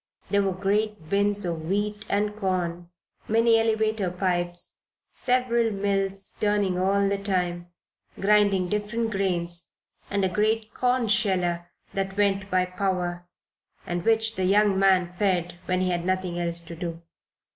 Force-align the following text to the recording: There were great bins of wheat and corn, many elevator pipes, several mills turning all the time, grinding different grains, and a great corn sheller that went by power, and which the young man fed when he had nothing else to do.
There 0.31 0.41
were 0.41 0.51
great 0.53 1.09
bins 1.11 1.45
of 1.45 1.65
wheat 1.69 2.05
and 2.09 2.35
corn, 2.35 2.89
many 3.27 3.59
elevator 3.59 4.09
pipes, 4.09 4.73
several 5.13 5.69
mills 5.69 6.35
turning 6.39 6.79
all 6.79 7.07
the 7.07 7.19
time, 7.19 7.67
grinding 8.19 8.67
different 8.67 9.11
grains, 9.11 9.67
and 10.09 10.25
a 10.25 10.27
great 10.27 10.73
corn 10.73 11.07
sheller 11.07 11.67
that 11.93 12.17
went 12.17 12.49
by 12.49 12.65
power, 12.65 13.27
and 13.85 14.03
which 14.03 14.37
the 14.37 14.45
young 14.45 14.79
man 14.79 15.13
fed 15.19 15.59
when 15.67 15.81
he 15.81 15.91
had 15.91 16.03
nothing 16.03 16.39
else 16.39 16.59
to 16.61 16.75
do. 16.75 17.03